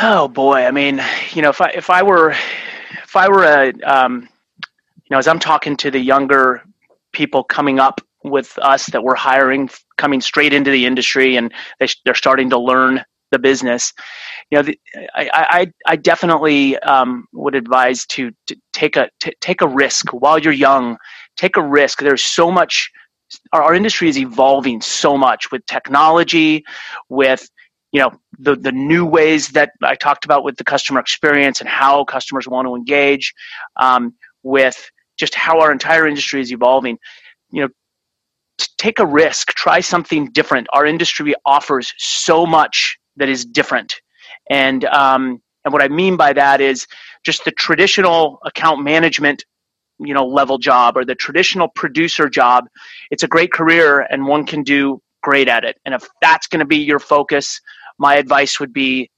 [0.00, 1.02] Oh boy, I mean,
[1.32, 2.30] you know, if I if I were
[3.02, 4.28] if I were a um,
[4.60, 6.62] you know, as I'm talking to the younger
[7.12, 11.86] people coming up with us that we're hiring, coming straight into the industry, and they,
[12.04, 13.94] they're starting to learn the business.
[14.50, 14.80] You know, the,
[15.14, 20.12] I, I, I definitely um, would advise to, to take a t- take a risk
[20.12, 20.98] while you're young
[21.38, 22.00] take a risk.
[22.00, 22.90] There's so much,
[23.52, 26.64] our, our industry is evolving so much with technology,
[27.08, 27.48] with
[27.92, 31.68] you know the the new ways that I talked about with the customer experience and
[31.68, 33.32] how customers want to engage,
[33.76, 36.98] um, with just how our entire industry is evolving.
[37.50, 37.68] You know,
[38.76, 40.66] take a risk, try something different.
[40.74, 43.94] Our industry offers so much that is different,
[44.50, 46.86] and um, and what I mean by that is
[47.24, 49.44] just the traditional account management
[49.98, 52.66] you know level job or the traditional producer job
[53.10, 55.76] it's a great career and one can do great at it.
[55.84, 57.60] And if that's going to be your focus
[57.98, 59.10] my advice would be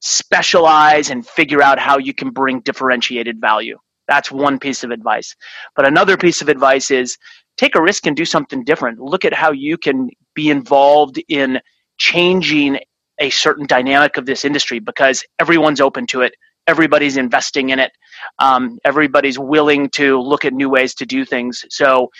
[0.00, 3.78] specialize and figure out how you can bring differentiated value.
[4.08, 5.34] That's one piece of advice.
[5.76, 7.16] But another piece of advice is
[7.56, 8.98] take a risk and do something different.
[8.98, 11.60] Look at how you can be involved in
[11.98, 12.80] changing
[13.20, 16.34] a certain dynamic of this industry because everyone's open to it
[16.66, 17.92] everybody's investing in it.
[18.38, 21.64] Um, everybody's willing to look at new ways to do things.
[21.70, 22.10] So,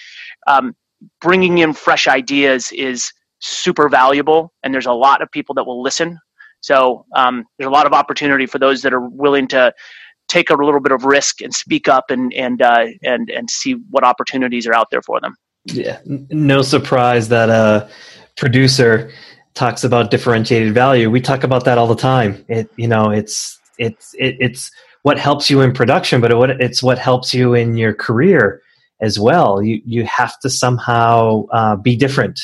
[0.47, 0.75] um,
[1.21, 5.83] bringing in fresh ideas is super valuable, and there's a lot of people that will
[5.83, 6.19] listen.
[6.61, 9.73] So, um, there's a lot of opportunity for those that are willing to
[10.29, 13.75] take a little bit of risk and speak up and and uh, and and see
[13.91, 15.35] what opportunities are out there for them.
[15.67, 17.91] Yeah, no surprise that a
[18.37, 19.13] producer
[19.55, 21.11] talks about differentiated value.
[21.11, 22.45] We talk about that all the time.
[22.49, 24.71] It you know it's it's it, it's
[25.03, 28.63] what helps you in production, but it, it's what helps you in your career
[29.01, 29.63] as well.
[29.63, 32.41] You you have to somehow uh, be different,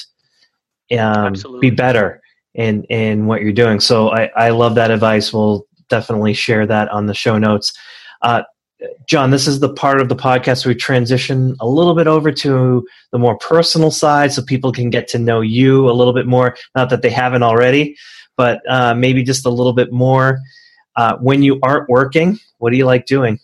[0.99, 2.21] um, be better
[2.55, 3.79] in in what you're doing.
[3.79, 5.33] So I I love that advice.
[5.33, 7.73] We'll definitely share that on the show notes.
[8.23, 8.43] Uh,
[9.09, 12.87] John, this is the part of the podcast we transition a little bit over to
[13.13, 16.57] the more personal side so people can get to know you a little bit more.
[16.75, 17.97] Not that they haven't already,
[18.37, 20.41] but uh, maybe just a little bit more.
[20.97, 23.39] Uh, when you aren't working, what do you like doing?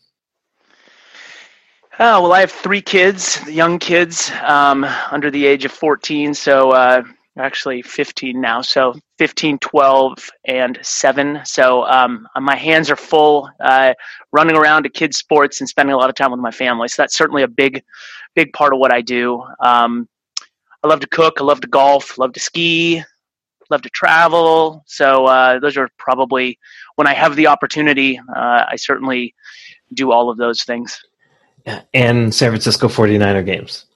[1.99, 6.33] Oh, well, I have three kids, young kids um, under the age of 14.
[6.33, 7.03] So, uh,
[7.38, 8.62] actually 15 now.
[8.62, 11.41] So, 15, 12, and 7.
[11.45, 13.93] So, um, my hands are full uh,
[14.33, 16.88] running around to kids' sports and spending a lot of time with my family.
[16.88, 17.85] So, that's certainly a big,
[18.35, 19.45] big part of what I do.
[19.61, 20.09] Um,
[20.83, 23.05] I love to cook, I love to golf, love to ski,
[23.73, 24.85] love to travel.
[24.87, 26.59] So, uh, those are probably
[26.95, 29.35] when I have the opportunity, uh, I certainly
[29.93, 31.03] do all of those things
[31.95, 33.87] and San Francisco 49er games.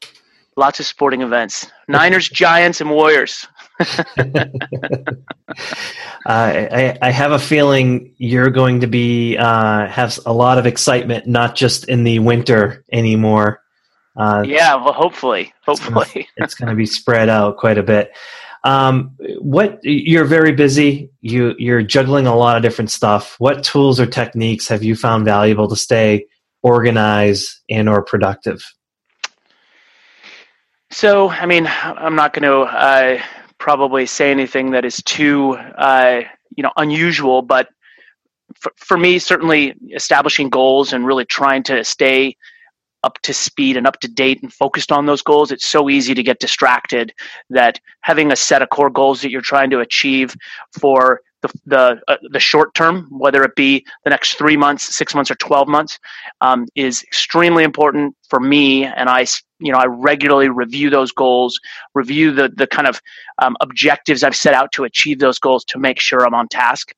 [0.56, 1.70] Lots of sporting events.
[1.88, 3.46] Niners, Giants, and Warriors.
[3.78, 3.94] uh,
[6.26, 11.26] I, I, have a feeling you're going to be uh, have a lot of excitement,
[11.26, 13.60] not just in the winter anymore.
[14.16, 18.16] Uh, yeah, well, hopefully, hopefully, it's going to be spread out quite a bit.
[18.66, 21.10] Um, what you're very busy.
[21.20, 23.36] You you're juggling a lot of different stuff.
[23.38, 26.26] What tools or techniques have you found valuable to stay
[26.66, 28.60] organized and or productive
[30.90, 33.22] so i mean i'm not going to uh,
[33.58, 36.22] probably say anything that is too uh,
[36.56, 37.68] you know unusual but
[38.56, 42.36] for, for me certainly establishing goals and really trying to stay
[43.02, 46.14] up to speed and up to date and focused on those goals, it's so easy
[46.14, 47.12] to get distracted
[47.50, 50.34] that having a set of core goals that you're trying to achieve
[50.78, 55.14] for the the, uh, the short term, whether it be the next three months, six
[55.14, 55.98] months, or twelve months,
[56.40, 58.84] um, is extremely important for me.
[58.84, 59.26] And I,
[59.58, 61.58] you know, I regularly review those goals,
[61.94, 63.00] review the the kind of
[63.42, 66.92] um, objectives I've set out to achieve those goals to make sure I'm on task.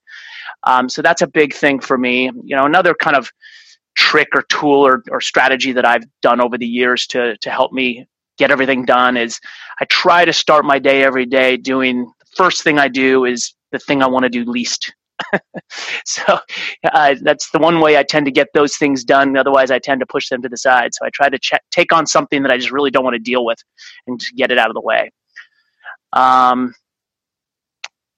[0.65, 2.31] Um, so that's a big thing for me.
[2.45, 3.31] You know, another kind of
[3.99, 7.73] trick or tool or, or strategy that I've done over the years to to help
[7.73, 8.07] me
[8.39, 9.41] get everything done is
[9.81, 13.55] I try to start my day every day doing the first thing I do is
[13.73, 14.95] the thing I want to do least.
[16.05, 16.39] so
[16.93, 19.37] uh, that's the one way I tend to get those things done.
[19.37, 20.95] Otherwise, I tend to push them to the side.
[20.95, 23.45] So I try to take on something that I just really don't want to deal
[23.45, 23.59] with
[24.07, 25.11] and get it out of the way.
[26.13, 26.73] Um,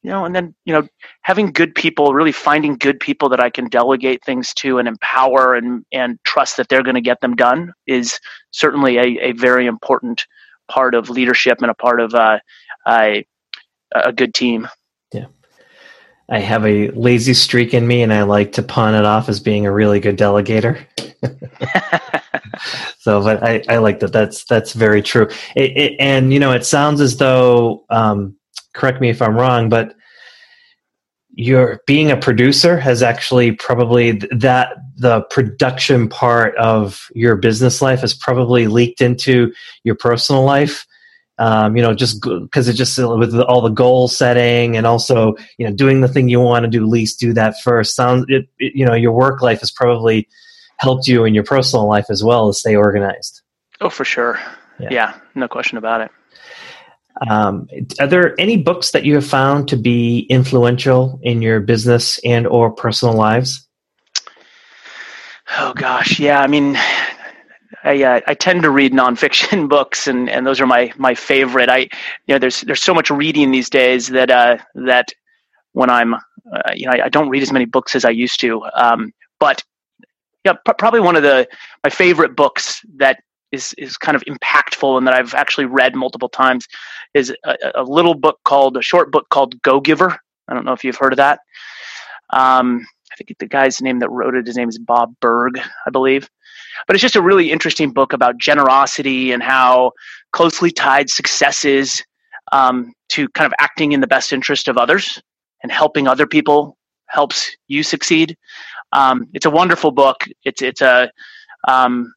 [0.02, 0.86] you know, and then you know,
[1.22, 5.54] having good people, really finding good people that I can delegate things to and empower
[5.54, 8.18] and and trust that they're going to get them done is
[8.50, 10.26] certainly a, a very important
[10.70, 12.38] part of leadership and a part of uh,
[12.88, 13.26] a,
[13.94, 14.68] a good team.
[15.12, 15.26] Yeah.
[16.30, 19.40] I have a lazy streak in me, and I like to pawn it off as
[19.40, 20.78] being a really good delegator.
[22.98, 24.12] so, but I, I like that.
[24.12, 25.28] That's that's very true.
[25.56, 27.84] It, it, and you know, it sounds as though.
[27.90, 28.36] Um,
[28.74, 29.94] correct me if I'm wrong, but
[31.34, 38.00] you're being a producer has actually probably that the production part of your business life
[38.00, 39.52] has probably leaked into
[39.84, 40.86] your personal life
[41.40, 45.66] um, you know, just because it just with all the goal setting and also you
[45.66, 47.96] know doing the thing you want to do least do that first.
[47.96, 50.28] Sounds it, it, you know your work life has probably
[50.76, 53.40] helped you in your personal life as well to stay organized.
[53.80, 54.38] Oh, for sure.
[54.78, 56.10] Yeah, yeah no question about it.
[57.28, 62.18] Um, are there any books that you have found to be influential in your business
[62.24, 63.66] and or personal lives?
[65.58, 66.40] Oh gosh, yeah.
[66.40, 66.78] I mean,
[67.84, 71.68] I, uh, I tend to read nonfiction books, and, and those are my my favorite.
[71.68, 71.78] I
[72.26, 75.08] you know there's there's so much reading these days that uh, that
[75.72, 76.18] when I'm uh,
[76.74, 78.62] you know I, I, don't read as many books as I used to.
[78.74, 79.62] Um, but
[80.44, 81.48] yeah, p- probably one of the
[81.84, 86.28] my favorite books that is is kind of impactful and that I've actually read multiple
[86.28, 86.66] times
[87.14, 90.18] is a, a little book called a short book called Go Giver.
[90.48, 91.40] I don't know if you've heard of that.
[92.32, 95.90] Um, I think the guy's name that wrote it, his name is Bob Burg, I
[95.90, 96.28] believe.
[96.86, 99.92] But it's just a really interesting book about generosity and how
[100.32, 102.02] closely tied success is
[102.52, 105.20] um, to kind of acting in the best interest of others
[105.62, 106.76] and helping other people
[107.08, 108.36] helps you succeed.
[108.92, 110.26] Um, it's a wonderful book.
[110.44, 111.10] It's it's a
[111.68, 112.12] um,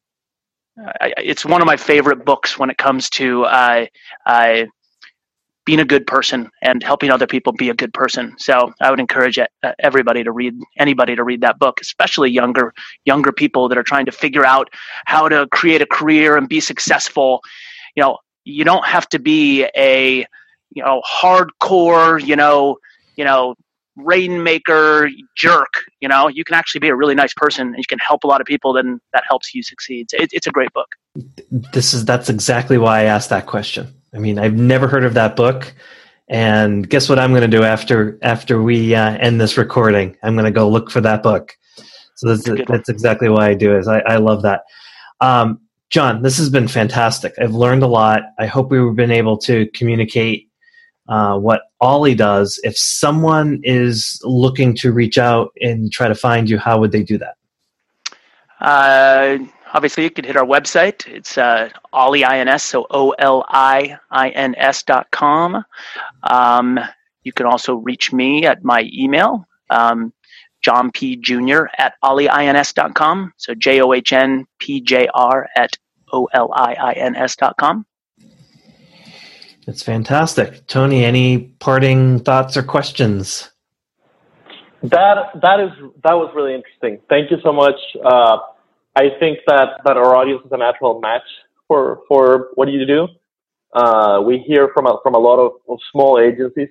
[1.18, 3.86] it's one of my favorite books when it comes to uh,
[4.26, 4.64] uh,
[5.64, 8.34] being a good person and helping other people be a good person.
[8.38, 9.46] So I would encourage uh,
[9.78, 12.72] everybody to read anybody to read that book, especially younger
[13.04, 14.68] younger people that are trying to figure out
[15.06, 17.40] how to create a career and be successful.
[17.96, 20.26] You know, you don't have to be a
[20.70, 22.78] you know hardcore, you know,
[23.16, 23.54] you know,
[23.96, 25.72] rainmaker jerk.
[26.00, 28.26] You know, you can actually be a really nice person and you can help a
[28.26, 28.72] lot of people.
[28.72, 30.08] Then that helps you succeed.
[30.12, 30.88] It, it's a great book.
[31.50, 35.14] This is that's exactly why I asked that question I mean, I've never heard of
[35.14, 35.74] that book.
[36.28, 40.16] And guess what I'm going to do after after we uh, end this recording?
[40.22, 41.54] I'm going to go look for that book.
[42.14, 43.86] So that's, that's exactly why I do it.
[43.86, 44.62] I, I love that.
[45.20, 47.34] Um, John, this has been fantastic.
[47.38, 48.22] I've learned a lot.
[48.38, 50.48] I hope we've been able to communicate
[51.08, 52.60] uh, what Ollie does.
[52.64, 57.02] If someone is looking to reach out and try to find you, how would they
[57.02, 57.36] do that?
[58.60, 59.38] Uh,
[59.74, 61.06] obviously, you could hit our website.
[61.06, 61.68] It's uh,
[62.58, 65.64] so O L I I N S dot com.
[66.22, 66.80] Um,
[67.24, 70.12] you can also reach me at my email, um,
[70.62, 71.16] John P.
[71.16, 71.64] Jr.
[71.78, 73.32] at oliins.com.
[73.36, 75.76] So J O H N P J R at
[76.12, 77.84] O L I I N S dot com.
[79.66, 80.66] It's fantastic.
[80.66, 83.50] Tony, any parting thoughts or questions?
[84.82, 85.70] That that is
[86.02, 87.00] that was really interesting.
[87.08, 87.76] Thank you so much.
[88.04, 88.38] Uh,
[88.96, 91.22] I think that, that our audience is a natural match
[91.66, 93.08] for for what you do.
[93.72, 96.68] Uh, we hear from a, from a lot of, of small agencies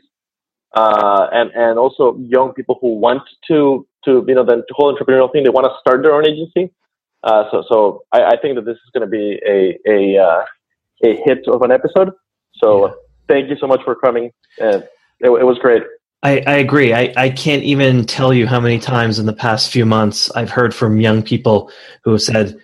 [0.73, 5.31] uh, and and also young people who want to to you know the whole entrepreneurial
[5.31, 5.43] thing.
[5.43, 6.71] They want to start their own agency.
[7.23, 10.43] Uh, so so I, I, think that this is going to be a a uh,
[11.05, 12.11] a hit of an episode.
[12.55, 12.93] So yeah.
[13.27, 14.31] thank you so much for coming.
[14.59, 14.83] And
[15.19, 15.83] it, it was great.
[16.23, 16.93] I, I agree.
[16.93, 20.49] I, I can't even tell you how many times in the past few months I've
[20.49, 21.69] heard from young people
[22.03, 22.57] who have said,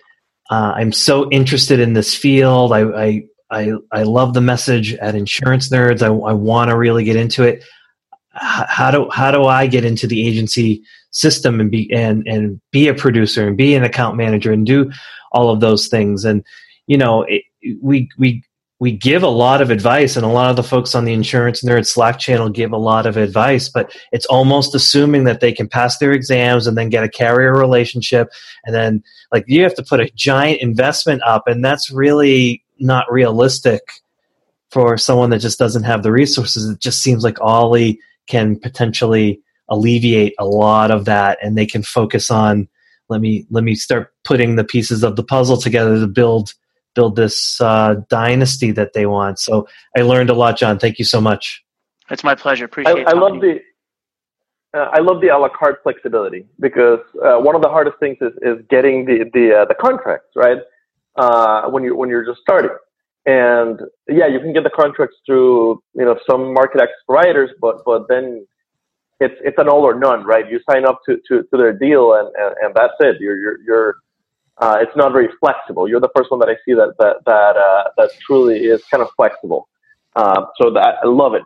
[0.50, 2.72] uh, "I'm so interested in this field.
[2.72, 6.02] I, I I I love the message at Insurance Nerds.
[6.02, 7.62] I, I want to really get into it.
[8.32, 12.88] How do how do I get into the agency system and be and and be
[12.88, 14.90] a producer and be an account manager and do
[15.32, 16.24] all of those things?
[16.24, 16.44] And
[16.86, 17.42] you know, it,
[17.82, 18.42] we we
[18.80, 21.62] we give a lot of advice and a lot of the folks on the insurance
[21.62, 25.68] nerd slack channel give a lot of advice but it's almost assuming that they can
[25.68, 28.28] pass their exams and then get a carrier relationship
[28.64, 33.10] and then like you have to put a giant investment up and that's really not
[33.12, 33.82] realistic
[34.70, 36.68] for someone that just doesn't have the resources.
[36.68, 41.82] It just seems like ollie can potentially alleviate a lot of that and they can
[41.82, 42.68] focus on
[43.08, 46.54] let me let me start putting the pieces of the puzzle together to build
[46.94, 49.38] build this uh, dynasty that they want.
[49.38, 50.78] So I learned a lot, John.
[50.78, 51.64] Thank you so much.
[52.10, 52.64] It's my pleasure.
[52.64, 53.06] Appreciate.
[53.06, 53.60] I, I love the.
[54.72, 58.18] Uh, I love the a la carte flexibility because uh, one of the hardest things
[58.20, 60.58] is, is getting the the uh, the contracts right
[61.16, 62.70] uh, when you when you're just starting.
[63.26, 67.84] And yeah, you can get the contracts through you know some market access providers, but
[67.84, 68.46] but then
[69.20, 70.50] it's it's an all or none, right?
[70.50, 73.16] You sign up to, to, to their deal and, and, and that's it.
[73.20, 73.96] You're you're you're
[74.60, 75.88] uh, it's not very flexible.
[75.88, 79.02] You're the first one that I see that that that uh, that truly is kind
[79.02, 79.68] of flexible.
[80.16, 81.42] Uh, so that I love it.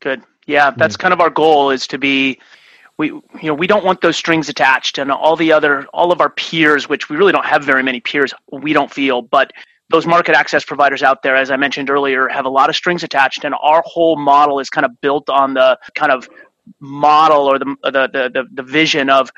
[0.00, 0.22] Good.
[0.46, 1.00] Yeah, that's mm.
[1.00, 2.38] kind of our goal is to be.
[2.98, 6.20] We you know we don't want those strings attached, and all the other all of
[6.20, 8.32] our peers, which we really don't have very many peers.
[8.50, 9.52] We don't feel, but
[9.90, 13.04] those market access providers out there, as I mentioned earlier, have a lot of strings
[13.04, 16.28] attached, and our whole model is kind of built on the kind of
[16.80, 19.30] model or the, the the the, vision of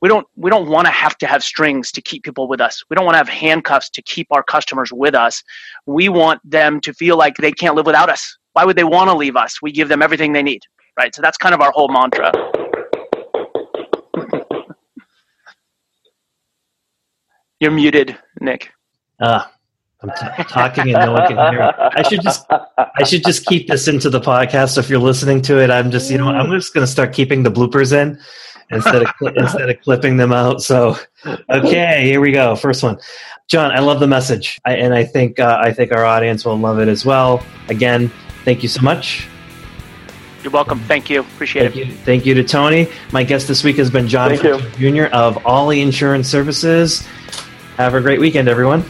[0.00, 2.82] we don't we don't want to have to have strings to keep people with us.
[2.90, 5.42] We don't want to have handcuffs to keep our customers with us.
[5.86, 8.36] We want them to feel like they can't live without us.
[8.54, 9.62] Why would they want to leave us?
[9.62, 10.62] We give them everything they need,
[10.98, 11.14] right?
[11.14, 12.32] So that's kind of our whole mantra.
[17.60, 18.72] You're muted, Nick.
[19.20, 19.51] Ah.
[20.02, 21.72] I'm t- talking and no one can hear.
[21.78, 24.70] I should just I should just keep this into the podcast.
[24.70, 27.12] So if you're listening to it, I'm just you know I'm just going to start
[27.12, 28.18] keeping the bloopers in
[28.70, 30.62] instead of instead of clipping them out.
[30.62, 30.96] So
[31.50, 32.56] okay, here we go.
[32.56, 32.98] First one,
[33.48, 33.70] John.
[33.70, 36.80] I love the message, I, and I think uh, I think our audience will love
[36.80, 37.44] it as well.
[37.68, 38.10] Again,
[38.44, 39.28] thank you so much.
[40.42, 40.80] You're welcome.
[40.80, 41.20] Thank you.
[41.20, 41.86] Appreciate thank it.
[41.86, 41.94] You.
[41.98, 42.88] Thank you to Tony.
[43.12, 45.04] My guest this week has been John Jr.
[45.12, 47.06] of Ollie Insurance Services.
[47.76, 48.84] Have a great weekend, everyone.